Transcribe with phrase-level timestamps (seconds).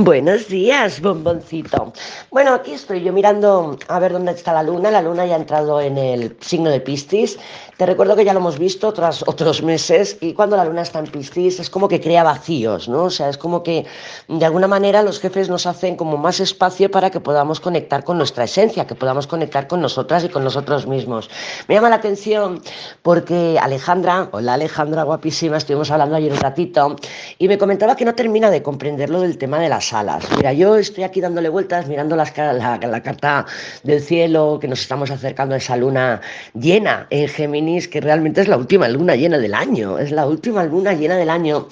[0.00, 1.92] Buenos días, bomboncito.
[2.30, 4.92] Bueno, aquí estoy yo mirando a ver dónde está la luna.
[4.92, 7.36] La luna ya ha entrado en el signo de Piscis.
[7.76, 11.00] Te recuerdo que ya lo hemos visto tras otros meses y cuando la luna está
[11.00, 13.04] en Piscis es como que crea vacíos, ¿no?
[13.04, 13.86] O sea, es como que
[14.28, 18.18] de alguna manera los jefes nos hacen como más espacio para que podamos conectar con
[18.18, 21.28] nuestra esencia, que podamos conectar con nosotras y con nosotros mismos.
[21.66, 22.62] Me llama la atención
[23.02, 26.94] porque Alejandra, hola Alejandra, guapísima, estuvimos hablando ayer un ratito
[27.38, 30.24] y me comentaba que no termina de comprenderlo del tema de las alas.
[30.36, 32.24] Mira, yo estoy aquí dándole vueltas, mirando la,
[32.54, 33.46] la, carta
[33.82, 36.20] del cielo, que nos estamos acercando a esa luna
[36.54, 40.64] llena en Géminis, que realmente es la última luna llena del año, es la última
[40.64, 41.68] luna llena del año.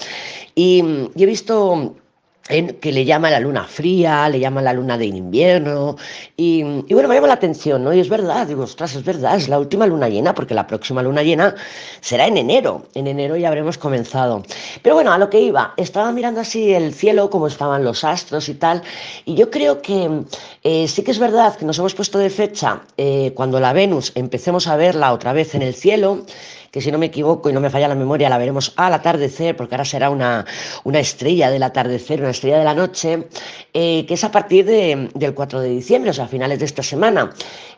[0.54, 0.82] y
[1.16, 1.96] he visto
[2.46, 5.96] que le llama la luna fría, le llama la luna de invierno,
[6.36, 7.92] y, bueno, me llama la atención, ¿no?
[7.92, 11.02] Y es verdad, digo, ostras, es verdad, es la última luna llena, porque la próxima
[11.02, 11.54] luna llena
[12.00, 14.44] será en enero, en enero ya habremos comenzado.
[14.82, 18.48] Pero bueno, a lo que iba, estaba mirando así el cielo, cómo estaban los astros
[18.48, 18.82] y tal,
[19.24, 20.22] y yo creo que
[20.68, 24.10] eh, sí que es verdad que nos hemos puesto de fecha eh, cuando la Venus
[24.16, 26.26] empecemos a verla otra vez en el cielo,
[26.72, 29.56] que si no me equivoco y no me falla la memoria, la veremos al atardecer,
[29.56, 30.44] porque ahora será una,
[30.82, 33.28] una estrella del atardecer, una estrella de la noche,
[33.72, 36.82] eh, que es a partir del 4 de diciembre, o sea, a finales de esta
[36.82, 37.30] semana.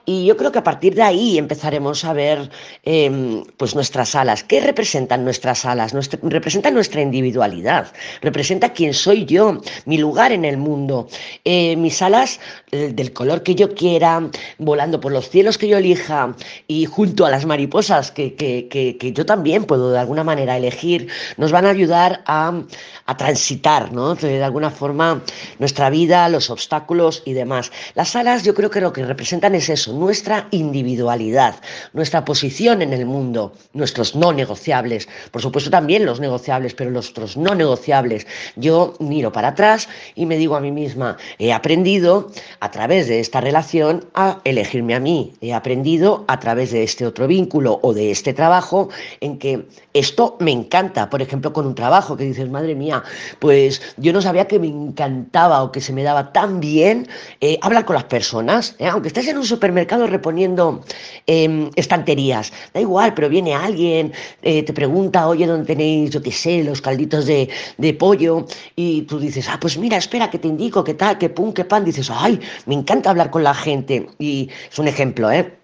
[0.09, 2.51] Y yo creo que a partir de ahí empezaremos a ver
[2.83, 4.43] em, pues nuestras alas.
[4.43, 5.93] ¿Qué representan nuestras alas?
[6.23, 7.93] representan nuestra individualidad,
[8.23, 11.09] representa quién soy yo, mi lugar en el mundo.
[11.45, 15.77] Eh, mis alas eh, del color que yo quiera, volando por los cielos que yo
[15.77, 16.35] elija
[16.67, 21.53] y junto a las mariposas que, que, yo también puedo de alguna manera elegir, nos
[21.53, 22.63] van a ayudar a,
[23.05, 24.15] a transitar, ¿no?
[24.15, 25.23] De alguna forma
[25.59, 27.73] nuestra vida, los obstáculos y demás.
[27.95, 31.57] Las alas yo creo que lo que representan es eso, nuestra individualidad,
[31.93, 37.37] nuestra posición en el mundo, nuestros no negociables, por supuesto también los negociables, pero nuestros
[37.37, 38.27] no negociables.
[38.57, 43.21] Yo miro para atrás y me digo a mí misma, he aprendido a través de
[43.21, 47.93] esta relación a elegirme a mí, he aprendido a través de este otro vínculo o
[47.93, 48.89] de este trabajo
[49.21, 53.03] en que esto me encanta, por ejemplo, con un trabajo que dices, madre mía,
[53.39, 57.09] pues yo no sabía que me encantaba o que se me daba tan bien
[57.41, 58.87] eh, hablar con las personas, ¿eh?
[58.87, 60.85] aunque estés en un supermercado, reponiendo
[61.27, 62.53] em, estanterías.
[62.73, 64.13] Da igual, pero viene alguien,
[64.43, 68.47] eh, te pregunta, oye, ¿dónde tenéis, yo qué sé, los calditos de, de, pollo?
[68.77, 71.65] Y tú dices, ah, pues mira, espera, que te indico, qué tal, qué pum, qué
[71.65, 71.85] pan.
[71.85, 74.09] Dices, ay, me encanta hablar con la gente.
[74.19, 75.59] Y es un ejemplo, ¿eh?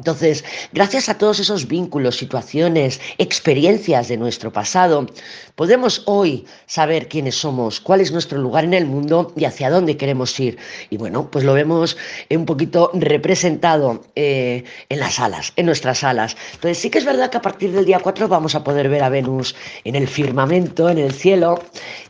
[0.00, 5.06] Entonces, gracias a todos esos vínculos, situaciones, experiencias de nuestro pasado,
[5.56, 9.98] podemos hoy saber quiénes somos, cuál es nuestro lugar en el mundo y hacia dónde
[9.98, 10.56] queremos ir.
[10.88, 11.98] Y bueno, pues lo vemos
[12.30, 16.34] un poquito representado eh, en las alas, en nuestras alas.
[16.54, 19.02] Entonces, sí que es verdad que a partir del día 4 vamos a poder ver
[19.02, 21.60] a Venus en el firmamento, en el cielo.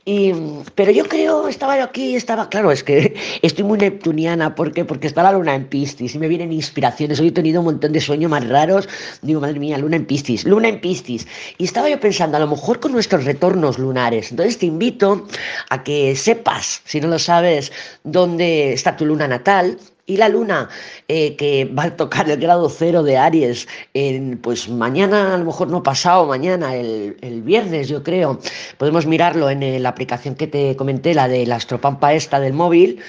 [0.05, 0.33] Y,
[0.77, 4.85] pero yo creo, estaba yo aquí, estaba, claro, es que estoy muy neptuniana, ¿por qué?
[4.85, 7.19] Porque está la luna en Piscis y me vienen inspiraciones.
[7.19, 8.89] Hoy he tenido un montón de sueños más raros.
[9.23, 11.27] Digo, madre mía, luna en Piscis, luna en Piscis.
[11.59, 14.31] Y estaba yo pensando, a lo mejor con nuestros retornos lunares.
[14.31, 15.27] Entonces te invito
[15.71, 17.73] a que sepas, si no lo sabes,
[18.05, 19.79] dónde está tu luna natal,
[20.11, 20.69] y la luna
[21.07, 25.45] eh, que va a tocar el grado cero de Aries, en, pues mañana, a lo
[25.45, 28.41] mejor no pasado, mañana, el, el viernes yo creo,
[28.77, 33.01] podemos mirarlo en la aplicación que te comenté, la de la astropampa esta del móvil,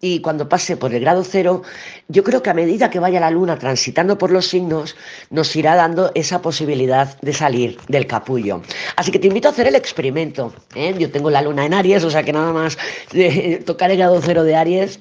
[0.00, 1.62] y cuando pase por el grado cero,
[2.08, 4.96] yo creo que a medida que vaya la luna transitando por los signos,
[5.30, 8.62] nos irá dando esa posibilidad de salir del capullo.
[8.96, 10.52] Así que te invito a hacer el experimento.
[10.74, 10.94] ¿eh?
[10.98, 12.78] Yo tengo la luna en Aries, o sea que nada más
[13.12, 15.00] de tocar el grado cero de Aries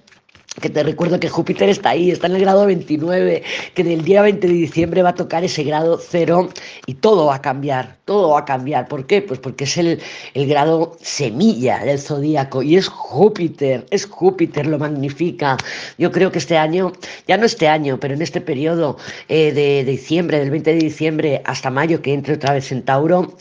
[0.61, 3.43] que te recuerdo que Júpiter está ahí, está en el grado 29,
[3.75, 6.49] que del día 20 de diciembre va a tocar ese grado cero
[6.85, 8.87] y todo va a cambiar, todo va a cambiar.
[8.87, 9.21] ¿Por qué?
[9.21, 10.01] Pues porque es el,
[10.33, 15.57] el grado semilla del zodíaco y es Júpiter, es Júpiter, lo magnifica.
[15.97, 16.91] Yo creo que este año,
[17.27, 18.97] ya no este año, pero en este periodo
[19.29, 22.83] eh, de, de diciembre, del 20 de diciembre hasta mayo, que entre otra vez en
[22.83, 23.35] Tauro,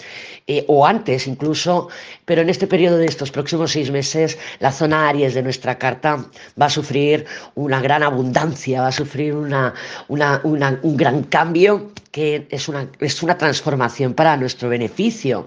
[0.47, 1.89] eh, o antes incluso,
[2.25, 6.25] pero en este periodo de estos próximos seis meses, la zona Aries de nuestra carta
[6.61, 7.27] va a sufrir
[7.57, 9.75] una gran abundancia, va a sufrir una,
[10.09, 15.45] un gran cambio que es una, es una transformación para nuestro beneficio.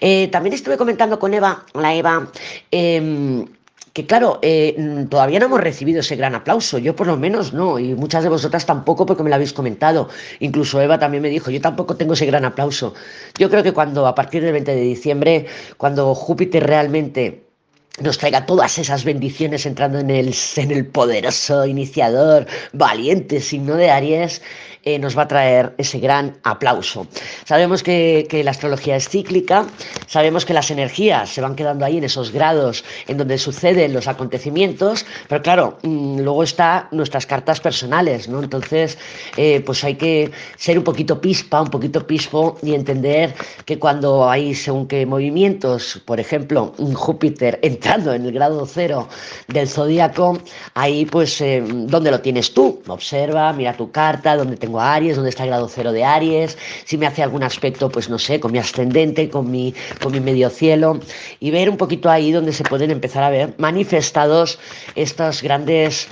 [0.00, 2.30] Eh, también estuve comentando con Eva, la Eva,
[2.70, 3.44] em,
[3.92, 7.52] que claro, eh, mm, todavía no hemos recibido ese gran aplauso, yo por lo menos
[7.52, 10.08] no, y muchas de vosotras tampoco porque me lo habéis comentado,
[10.40, 12.94] incluso Eva también me dijo, yo tampoco tengo ese gran aplauso.
[13.38, 15.46] Yo creo que cuando a partir del 20 de diciembre,
[15.76, 17.51] cuando Júpiter realmente
[18.00, 23.90] nos traiga todas esas bendiciones entrando en el, en el poderoso iniciador, valiente signo de
[23.90, 24.40] Aries,
[24.84, 27.06] eh, nos va a traer ese gran aplauso.
[27.44, 29.66] Sabemos que, que, la astrología es cíclica,
[30.08, 34.08] sabemos que las energías se van quedando ahí en esos grados en donde suceden los
[34.08, 38.42] acontecimientos, pero claro, mmm, luego está nuestras cartas personales, ¿no?
[38.42, 38.98] Entonces,
[39.36, 43.34] eh, pues hay que ser un poquito pispa, un poquito pispo y entender
[43.64, 49.08] que cuando hay según qué movimientos, por ejemplo, Júpiter entrando en el grado cero
[49.48, 50.38] del zodíaco,
[50.74, 52.80] ahí pues, eh, ¿dónde lo tienes tú?
[52.86, 56.56] Observa, mira tu carta, dónde tengo a Aries, dónde está el grado cero de Aries,
[56.84, 60.20] si me hace algún aspecto, pues no sé, con mi ascendente, con mi, con mi
[60.20, 61.00] medio cielo,
[61.40, 64.60] y ver un poquito ahí donde se pueden empezar a ver manifestados
[64.94, 66.06] estos grandes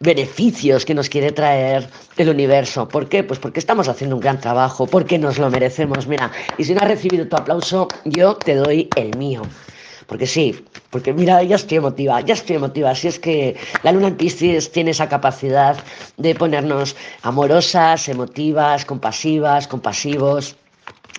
[0.00, 2.88] beneficios que nos quiere traer el universo.
[2.88, 3.22] ¿Por qué?
[3.22, 6.06] Pues porque estamos haciendo un gran trabajo, porque nos lo merecemos.
[6.06, 9.42] Mira, y si no has recibido tu aplauso, yo te doy el mío.
[10.06, 12.90] Porque sí, porque mira, ya estoy emotiva, ya estoy emotiva.
[12.90, 15.76] Así es que la luna en Piscis tiene esa capacidad
[16.16, 20.56] de ponernos amorosas, emotivas, compasivas, compasivos.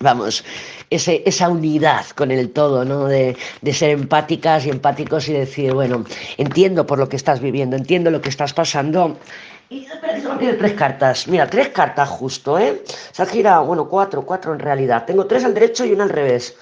[0.01, 0.43] Vamos,
[0.89, 3.05] ese, esa unidad con el todo, ¿no?
[3.05, 6.03] De, de, ser empáticas y empáticos y decir, bueno,
[6.37, 9.17] entiendo por lo que estás viviendo, entiendo lo que estás pasando.
[9.69, 9.87] Y
[10.21, 11.27] solo tiene tres cartas.
[11.27, 12.83] Mira, tres cartas justo, ¿eh?
[13.11, 15.05] Se ha girado, bueno, cuatro, cuatro en realidad.
[15.05, 16.55] Tengo tres al derecho y una al revés.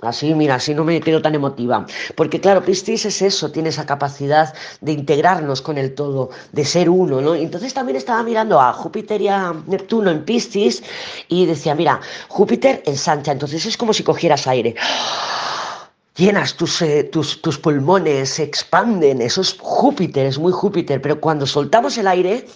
[0.00, 1.84] Así, mira, así no me quedo tan emotiva.
[2.14, 6.88] Porque claro, Piscis es eso, tiene esa capacidad de integrarnos con el todo, de ser
[6.88, 7.34] uno, ¿no?
[7.34, 10.84] Entonces también estaba mirando a Júpiter y a Neptuno en Piscis
[11.26, 14.76] y decía, mira, Júpiter ensancha, entonces es como si cogieras aire.
[16.14, 21.20] Llenas tus, eh, tus, tus pulmones, se expanden, eso es Júpiter, es muy Júpiter, pero
[21.20, 22.46] cuando soltamos el aire,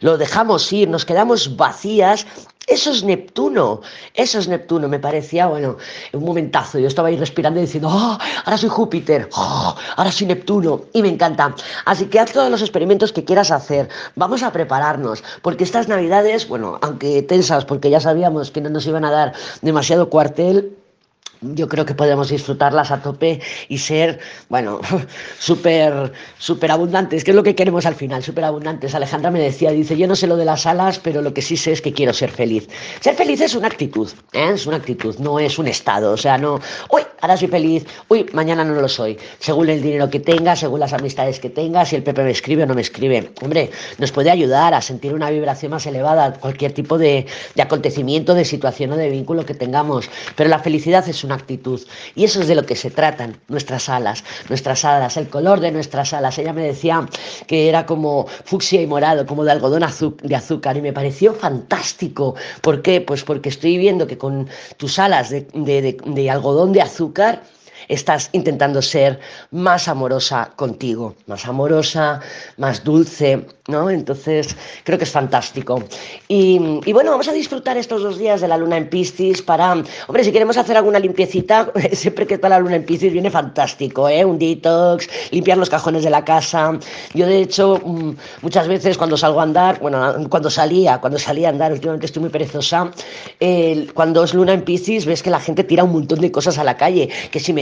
[0.00, 2.26] lo dejamos ir, nos quedamos vacías
[2.68, 3.80] eso es Neptuno,
[4.14, 4.88] eso es Neptuno.
[4.88, 5.76] Me parecía, bueno,
[6.12, 6.78] un momentazo.
[6.78, 10.82] Yo estaba ahí respirando y diciendo, oh, ahora soy Júpiter, oh, ahora soy Neptuno.
[10.92, 11.54] Y me encanta.
[11.84, 13.88] Así que haz todos los experimentos que quieras hacer.
[14.16, 18.86] Vamos a prepararnos, porque estas navidades, bueno, aunque tensas, porque ya sabíamos que no nos
[18.86, 19.32] iban a dar
[19.62, 20.76] demasiado cuartel,
[21.40, 24.18] yo creo que podemos disfrutarlas a tope y ser,
[24.48, 24.80] bueno,
[25.38, 28.94] súper, súper abundantes, que es lo que queremos al final, súper abundantes.
[28.94, 31.56] Alejandra me decía, dice, yo no sé lo de las alas, pero lo que sí
[31.56, 32.68] sé es que quiero ser feliz.
[33.00, 34.50] Ser feliz es una actitud, ¿eh?
[34.54, 36.12] es una actitud, no es un estado.
[36.12, 39.18] O sea, no, uy, ahora soy feliz, uy, mañana no lo soy.
[39.38, 42.64] Según el dinero que tenga, según las amistades que tenga, si el Pepe me escribe
[42.64, 43.32] o no me escribe.
[43.42, 48.34] Hombre, nos puede ayudar a sentir una vibración más elevada, cualquier tipo de, de acontecimiento,
[48.34, 50.10] de situación o de vínculo que tengamos.
[50.36, 51.80] Pero la felicidad es una actitud.
[52.14, 55.70] Y eso es de lo que se tratan nuestras alas, nuestras alas, el color de
[55.70, 56.38] nuestras alas.
[56.38, 57.06] Ella me decía
[57.46, 59.84] que era como fucsia y morado, como de algodón
[60.22, 62.34] de azúcar, y me pareció fantástico.
[62.62, 63.00] ¿Por qué?
[63.00, 67.42] Pues porque estoy viendo que con tus alas de, de, de, de algodón de azúcar,
[67.88, 69.18] estás intentando ser
[69.50, 72.20] más amorosa contigo, más amorosa,
[72.56, 73.90] más dulce, ¿no?
[73.90, 75.82] Entonces, creo que es fantástico.
[76.28, 76.58] Y,
[76.92, 79.72] bueno, vamos a disfrutar estos dos días de la luna en Piscis para,
[80.06, 84.08] hombre, si queremos hacer alguna limpiecita, siempre que está la luna en Piscis viene fantástico,
[84.08, 84.24] ¿eh?
[84.24, 86.78] Un detox, limpiar los cajones de la casa.
[87.14, 88.12] Yo, de hecho, mm,
[88.42, 92.20] muchas veces cuando salgo a andar, bueno, cuando salía, cuando salía a andar, últimamente estoy
[92.20, 92.90] muy perezosa,
[93.94, 96.64] cuando es luna en Piscis ves que la gente tira un montón de cosas a
[96.64, 97.52] la calle, que si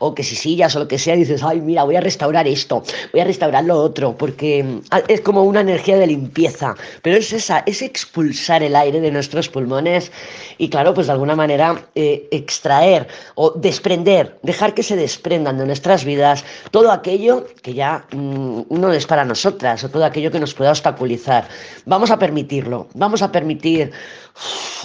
[0.00, 2.82] o que si sillas o lo que sea, dices, ay, mira, voy a restaurar esto,
[3.12, 7.32] voy a restaurar lo otro, porque mm, es como una energía de limpieza, pero es
[7.32, 10.10] esa, es expulsar el aire de nuestros pulmones
[10.58, 15.66] y claro, pues de alguna manera eh, extraer o desprender, dejar que se desprendan de
[15.66, 20.40] nuestras vidas todo aquello que ya mmm, no es para nosotras o todo aquello que
[20.40, 21.48] nos pueda obstaculizar.
[21.86, 23.92] Vamos a permitirlo, vamos a permitir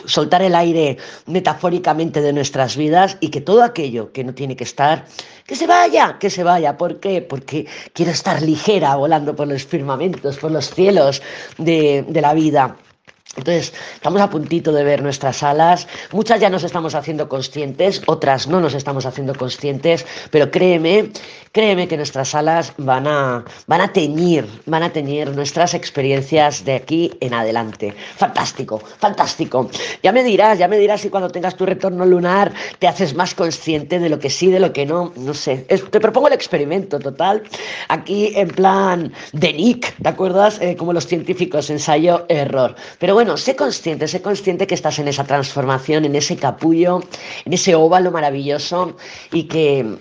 [0.05, 4.63] soltar el aire metafóricamente de nuestras vidas y que todo aquello que no tiene que
[4.63, 5.05] estar,
[5.45, 6.77] que se vaya, que se vaya.
[6.77, 7.21] ¿Por qué?
[7.21, 11.21] Porque quiero estar ligera volando por los firmamentos, por los cielos
[11.57, 12.75] de, de la vida.
[13.37, 15.87] Entonces, estamos a puntito de ver nuestras alas.
[16.11, 21.11] Muchas ya nos estamos haciendo conscientes, otras no nos estamos haciendo conscientes, pero créeme,
[21.51, 26.75] créeme que nuestras alas van a, van a teñir, van a teñir nuestras experiencias de
[26.75, 27.93] aquí en adelante.
[28.15, 29.69] Fantástico, fantástico.
[30.01, 33.35] Ya me dirás, ya me dirás si cuando tengas tu retorno lunar te haces más
[33.35, 35.57] consciente de lo que sí, de lo que no, no sé.
[35.57, 37.43] Te propongo el experimento total.
[37.87, 40.59] Aquí en plan de Nick, ¿te acuerdas?
[40.59, 42.75] Eh, como los científicos, ensayo, error.
[42.97, 47.01] Pero bueno, sé consciente, sé consciente que estás en esa transformación, en ese capullo,
[47.43, 48.95] en ese óvalo maravilloso
[49.33, 49.97] y que,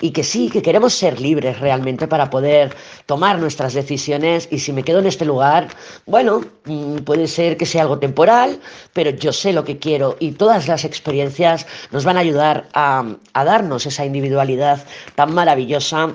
[0.00, 2.74] y que sí, que queremos ser libres realmente para poder
[3.06, 4.48] tomar nuestras decisiones.
[4.50, 5.68] Y si me quedo en este lugar,
[6.06, 8.60] bueno, mm, puede ser que sea algo temporal,
[8.94, 13.04] pero yo sé lo que quiero y todas las experiencias nos van a ayudar a,
[13.34, 14.82] a darnos esa individualidad
[15.16, 16.14] tan maravillosa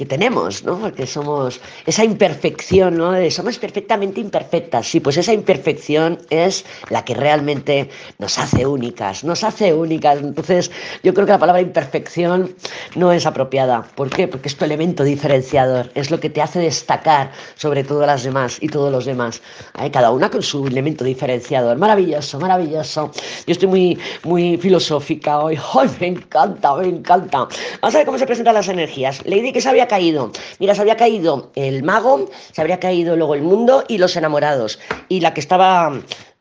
[0.00, 0.78] que tenemos, ¿no?
[0.78, 3.12] Porque somos esa imperfección, ¿no?
[3.30, 4.88] somos perfectamente imperfectas.
[4.88, 10.18] Sí, pues esa imperfección es la que realmente nos hace únicas, nos hace únicas.
[10.20, 10.70] Entonces,
[11.02, 12.54] yo creo que la palabra imperfección
[12.94, 13.82] no es apropiada.
[13.94, 14.26] ¿Por qué?
[14.26, 18.56] Porque es tu elemento diferenciador, es lo que te hace destacar sobre todas las demás
[18.62, 19.42] y todos los demás.
[19.74, 21.76] Hay cada una con su elemento diferenciador.
[21.76, 23.10] Maravilloso, maravilloso.
[23.46, 25.58] Yo estoy muy, muy filosófica hoy.
[25.78, 27.48] ¡Ay, me encanta, me encanta!
[27.82, 29.20] Vamos a ver cómo se presentan las energías.
[29.26, 30.30] Lady, que se había caído?
[30.60, 34.78] Mira, se había caído el mago, se habría caído luego el mundo y los enamorados.
[35.08, 35.92] Y la que estaba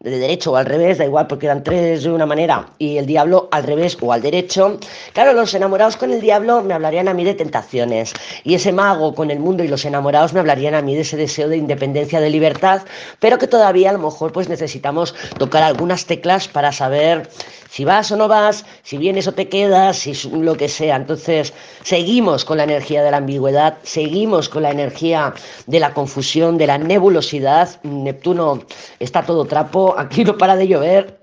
[0.01, 3.05] de derecho o al revés, da igual porque eran tres de una manera y el
[3.05, 4.79] diablo al revés o al derecho.
[5.11, 8.13] Claro, los enamorados con el diablo me hablarían a mí de tentaciones
[8.45, 11.17] y ese mago con el mundo y los enamorados me hablarían a mí de ese
[11.17, 12.83] deseo de independencia, de libertad,
[13.19, 17.29] pero que todavía a lo mejor pues necesitamos tocar algunas teclas para saber
[17.69, 20.95] si vas o no vas, si vienes o te quedas, si lo que sea.
[20.95, 21.53] Entonces,
[21.83, 25.33] seguimos con la energía de la ambigüedad, seguimos con la energía
[25.67, 27.81] de la confusión, de la nebulosidad.
[27.83, 28.63] Neptuno
[28.99, 31.19] está todo trapo, aquí no para de llover,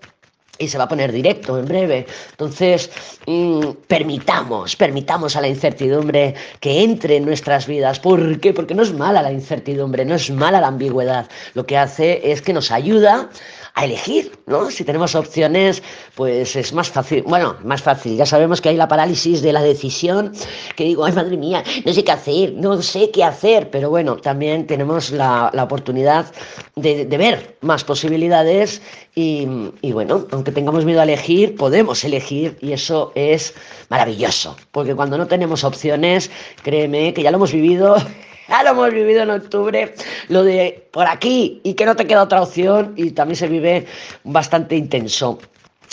[0.59, 2.07] y se va a poner directo en breve.
[2.31, 2.91] Entonces,
[3.27, 8.01] mm, permitamos, permitamos a la incertidumbre que entre en nuestras vidas.
[8.01, 8.53] ¿Por qué?
[8.53, 11.29] Porque no es mala la incertidumbre, no es mala la ambigüedad.
[11.55, 13.31] Lo que hace es que nos ayuda
[13.77, 14.71] a elegir, ¿no?
[14.71, 15.83] Si tenemos opciones,
[16.15, 17.23] pues es más fácil.
[17.27, 18.17] Bueno, más fácil.
[18.17, 20.33] Ya sabemos que hay la parálisis de la decisión,
[20.77, 23.69] que digo, ay, madre mía, no sé qué hacer, no sé qué hacer.
[23.71, 26.33] Pero bueno, también tenemos la, oportunidad
[26.75, 28.81] de, ver más posibilidades
[29.15, 29.47] y,
[29.83, 33.53] y bueno, aunque tengamos miedo a elegir, podemos elegir y eso es
[33.91, 34.57] maravilloso.
[34.73, 36.31] Porque cuando no tenemos opciones,
[36.63, 37.97] créeme que ya lo hemos vivido
[38.49, 39.95] ya lo hemos vivido en octubre,
[40.29, 43.87] lo de por aquí y que no te queda otra opción y también se vive
[44.25, 45.39] bastante intenso.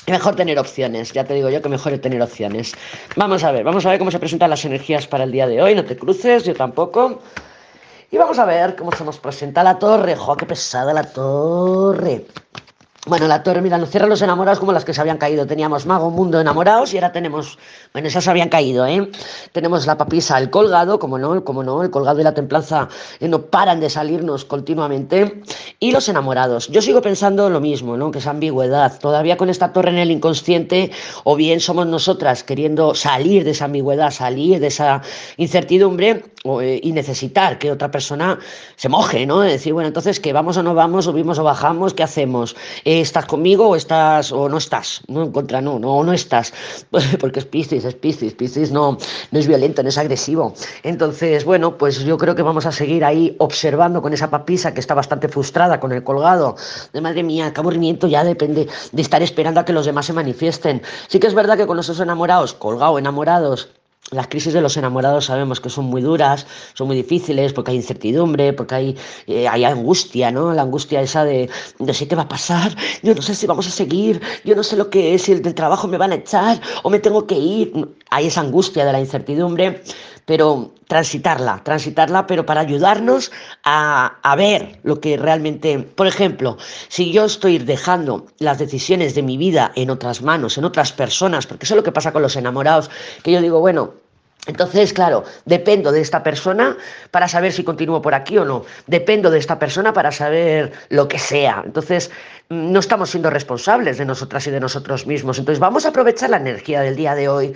[0.08, 2.74] Mejor tener opciones, ya te digo yo que mejor es tener opciones.
[3.16, 5.62] Vamos a ver, vamos a ver cómo se presentan las energías para el día de
[5.62, 7.22] hoy, no te cruces, yo tampoco.
[8.12, 10.16] Y vamos a ver cómo se nos presenta la torre.
[10.16, 12.26] ¡Jo, qué pesada la torre!
[13.06, 15.46] Bueno, la torre, mira, nos cierran los enamorados como las que se habían caído.
[15.46, 17.58] Teníamos Mago, Mundo, Enamorados y ahora tenemos,
[17.92, 19.12] bueno, esas habían caído, ¿eh?
[19.52, 22.88] Tenemos la papisa, el colgado, como no, no, el colgado y la templanza
[23.20, 25.42] eh, no paran de salirnos continuamente.
[25.82, 26.70] Y los enamorados.
[26.70, 28.10] Yo sigo pensando lo mismo, ¿no?
[28.10, 28.98] Que es ambigüedad.
[29.02, 30.92] Todavía con esta torre en el inconsciente,
[31.26, 35.02] o bien somos nosotras queriendo salir de esa ambigüedad, salir de esa
[35.36, 38.40] incertidumbre eh, y necesitar que otra persona
[38.78, 39.42] se moje, ¿no?
[39.42, 40.32] Decir, bueno, entonces, ¿qué?
[40.32, 41.04] ¿Vamos o no vamos?
[41.04, 41.94] ¿Subimos o bajamos?
[41.94, 42.56] ¿Qué hacemos?
[43.02, 46.54] Estás conmigo o estás o no estás, no en contra, no, no, no estás,
[47.20, 48.98] porque es Piscis, es Piscis, Piscis no,
[49.32, 50.54] no es violento, no es agresivo.
[50.84, 54.80] Entonces, bueno, pues yo creo que vamos a seguir ahí observando con esa papisa que
[54.80, 56.56] está bastante frustrada con el colgado,
[56.92, 60.14] de madre mía, qué aburrimiento ya depende de estar esperando a que los demás se
[60.14, 60.82] manifiesten.
[61.08, 63.70] Sí que es verdad que con los enamorados, colgado, enamorados,
[64.14, 67.78] las crisis de los enamorados sabemos que son muy duras, son muy difíciles porque hay
[67.78, 70.54] incertidumbre, porque hay, eh, hay angustia, ¿no?
[70.54, 73.68] La angustia esa de no sé qué va a pasar, yo no sé si vamos
[73.68, 76.16] a seguir, yo no sé lo que es, si el del trabajo me van a
[76.16, 77.74] echar o me tengo que ir.
[78.10, 79.82] Hay esa angustia de la incertidumbre,
[80.26, 83.32] pero transitarla, transitarla, pero para ayudarnos
[83.64, 89.24] a, a ver lo que realmente, por ejemplo, si yo estoy dejando las decisiones de
[89.24, 92.22] mi vida en otras manos, en otras personas, porque eso es lo que pasa con
[92.22, 92.90] los enamorados,
[93.24, 94.03] que yo digo, bueno,
[94.46, 96.76] entonces, claro, dependo de esta persona
[97.12, 98.66] para saber si continúo por aquí o no.
[98.88, 101.64] Dependo de esta persona para saber lo que sea.
[101.66, 102.12] Entonces,
[102.54, 105.40] no estamos siendo responsables de nosotras y de nosotros mismos.
[105.40, 107.54] Entonces, vamos a aprovechar la energía del día de hoy,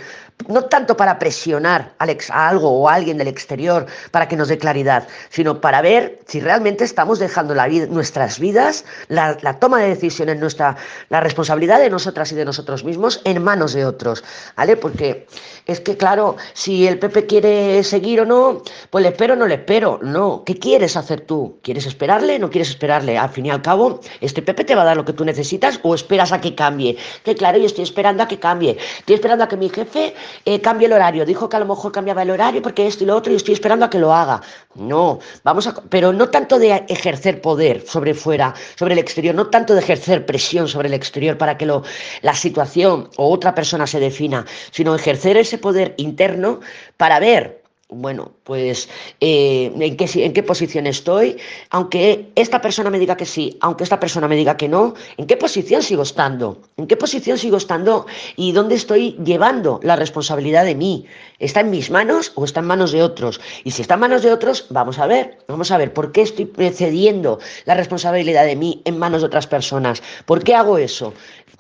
[0.48, 4.58] no tanto para presionar a algo o a alguien del exterior para que nos dé
[4.58, 7.56] claridad, sino para ver si realmente estamos dejando
[7.90, 10.78] nuestras vidas, la, toma de decisiones, nuestra,
[11.10, 14.24] la responsabilidad de nosotras y de nosotros mismos en manos de otros.
[14.56, 14.78] ¿Vale?
[14.78, 15.28] Porque
[15.66, 19.48] es que, claro, si el Pepe quiere seguir o no, pues le espero o no
[19.48, 20.00] le espero.
[20.02, 21.60] No, ¿qué quieres hacer tú?
[21.62, 22.40] ¿Quieres esperarle?
[22.40, 23.18] ¿No quieres esperarle?
[23.18, 25.96] Al fin y al cabo, este Pepe te va a lo que tú necesitas o
[25.96, 26.98] esperas a que cambie.
[27.24, 28.78] Que claro, yo estoy esperando a que cambie.
[29.00, 30.14] Estoy esperando a que mi jefe
[30.46, 31.26] eh, cambie el horario.
[31.26, 33.54] Dijo que a lo mejor cambiaba el horario porque esto y lo otro y estoy
[33.54, 34.42] esperando a que lo haga.
[34.76, 35.76] No, vamos a...
[35.90, 40.26] Pero no tanto de ejercer poder sobre fuera, sobre el exterior, no tanto de ejercer
[40.26, 41.84] presión sobre el exterior para que lo,
[42.22, 46.60] la situación o otra persona se defina, sino ejercer ese poder interno
[46.98, 48.90] para ver bueno, pues
[49.22, 51.38] eh, ¿en, qué, en qué posición estoy,
[51.70, 55.26] aunque esta persona me diga que sí, aunque esta persona me diga que no, ¿en
[55.26, 56.62] qué posición sigo estando?
[56.76, 61.06] ¿En qué posición sigo estando y dónde estoy llevando la responsabilidad de mí?
[61.40, 63.40] ¿Está en mis manos o está en manos de otros?
[63.64, 66.24] Y si está en manos de otros, vamos a ver, vamos a ver, ¿por qué
[66.24, 70.04] estoy cediendo la responsabilidad de mí en manos de otras personas?
[70.26, 71.14] ¿Por qué hago eso?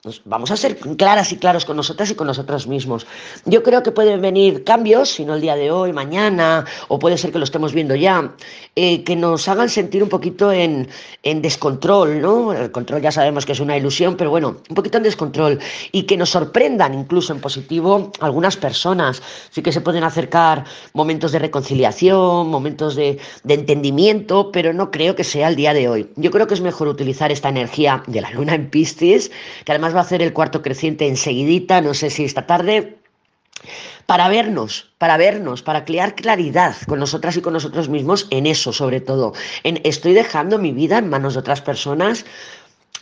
[0.07, 3.05] Pues vamos a ser claras y claros con nosotras y con nosotros mismos.
[3.43, 7.17] Yo creo que pueden venir cambios, si no el día de hoy, mañana, o puede
[7.17, 8.33] ser que lo estemos viendo ya,
[8.77, 10.87] eh, que nos hagan sentir un poquito en,
[11.23, 12.53] en, descontrol, ¿no?
[12.53, 15.59] El control ya sabemos que es una ilusión, pero bueno, un poquito en descontrol
[15.91, 19.21] y que nos sorprendan incluso en positivo algunas personas.
[19.49, 25.15] Sí que se pueden acercar momentos de reconciliación, momentos de, de entendimiento, pero no creo
[25.15, 26.09] que sea el día de hoy.
[26.15, 29.31] Yo creo que es mejor utilizar esta energía de la luna en Piscis,
[29.65, 32.97] que además hacer el cuarto creciente enseguidita, no sé si esta tarde,
[34.05, 38.71] para vernos, para vernos, para crear claridad con nosotras y con nosotros mismos en eso,
[38.71, 42.25] sobre todo, en estoy dejando mi vida en manos de otras personas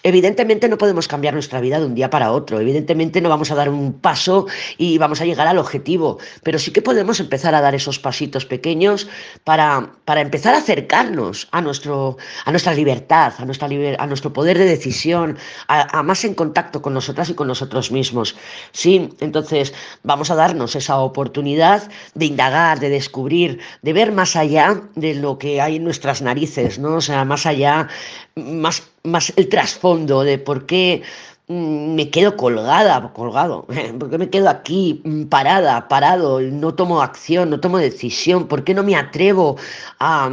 [0.05, 3.55] Evidentemente no podemos cambiar nuestra vida de un día para otro, evidentemente no vamos a
[3.55, 4.45] dar un paso
[4.77, 8.45] y vamos a llegar al objetivo, pero sí que podemos empezar a dar esos pasitos
[8.45, 9.07] pequeños
[9.43, 14.59] para, para empezar a acercarnos a, nuestro, a nuestra libertad, a, nuestra a nuestro poder
[14.59, 18.35] de decisión, a, a, más en contacto con nosotras y con nosotros mismos.
[18.73, 24.83] Sí, entonces vamos a darnos esa oportunidad de indagar, de descubrir, de ver más allá
[24.93, 26.97] de lo que hay en nuestras narices, ¿no?
[26.97, 27.87] O sea, más allá,
[28.35, 31.03] más más el trasfondo de por qué
[31.47, 33.65] mm, me quedo colgada, colgado,
[33.99, 38.63] por qué me quedo aquí mm, parada, parado, no tomo acción, no tomo decisión, por
[38.63, 39.57] qué no me atrevo
[39.99, 40.29] a,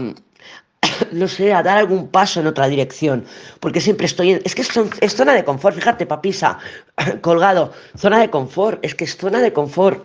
[1.13, 3.25] no sé, a dar algún paso en otra dirección,
[3.61, 4.43] porque siempre estoy en...
[4.45, 6.59] Es que es, zona de confort, fíjate, papisa,
[7.21, 10.05] colgado, zona de confort, es que es zona de confort.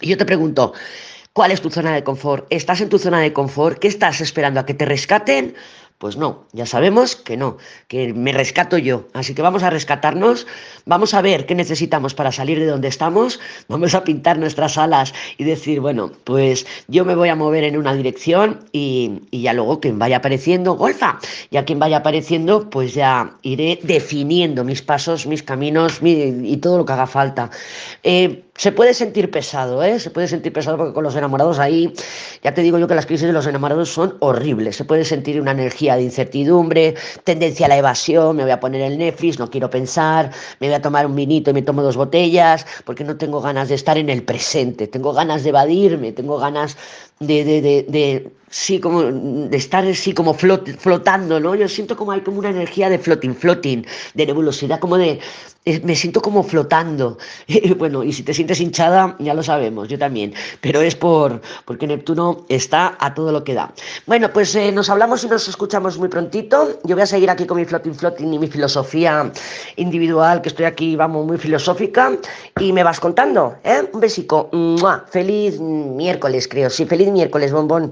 [0.00, 0.74] Y yo te pregunto,
[1.32, 2.46] ¿cuál es tu zona de confort?
[2.50, 3.78] ¿Estás en tu zona de confort?
[3.78, 4.60] ¿Qué estás esperando?
[4.60, 5.54] ¿A que te rescaten?
[5.98, 7.56] Pues no, ya sabemos que no,
[7.88, 9.08] que me rescato yo.
[9.14, 10.46] Así que vamos a rescatarnos,
[10.86, 15.12] vamos a ver qué necesitamos para salir de donde estamos, vamos a pintar nuestras alas
[15.38, 19.52] y decir, bueno, pues yo me voy a mover en una dirección y, y ya
[19.52, 21.18] luego quien vaya apareciendo, golfa,
[21.50, 26.84] ya quien vaya apareciendo, pues ya iré definiendo mis pasos, mis caminos y todo lo
[26.84, 27.50] que haga falta.
[28.04, 30.00] Eh, se puede sentir pesado, ¿eh?
[30.00, 31.92] Se puede sentir pesado porque con los enamorados ahí,
[32.42, 34.74] ya te digo yo que las crisis de los enamorados son horribles.
[34.74, 38.80] Se puede sentir una energía de incertidumbre, tendencia a la evasión, me voy a poner
[38.82, 41.96] el Netflix, no quiero pensar, me voy a tomar un vinito y me tomo dos
[41.96, 46.38] botellas, porque no tengo ganas de estar en el presente, tengo ganas de evadirme, tengo
[46.38, 46.76] ganas
[47.20, 51.54] de, de, de, de sí, como de estar así como flotando, ¿no?
[51.54, 53.84] Yo siento como hay como una energía de floating, floating,
[54.14, 55.20] de nebulosidad, como de,
[55.68, 57.18] eh, me siento como flotando.
[57.78, 60.32] bueno, y si te sientes hinchada, ya lo sabemos, yo también,
[60.62, 63.70] pero es por, porque Neptuno está a todo lo que da.
[64.06, 66.78] Bueno, pues eh, nos hablamos y nos escuchamos muy prontito.
[66.84, 69.30] Yo voy a seguir aquí con mi floating, floating y mi filosofía
[69.76, 72.16] individual, que estoy aquí, vamos, muy filosófica,
[72.58, 73.86] y me vas contando, ¿eh?
[73.92, 74.48] Un besico.
[75.10, 77.86] Feliz miércoles, creo, sí, feliz miércoles, bombón.